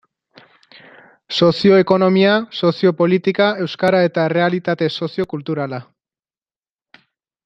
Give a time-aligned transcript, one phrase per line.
[1.47, 5.81] Sozio-ekonomia, sozio-politika, euskara eta errealitate sozio-kulturala.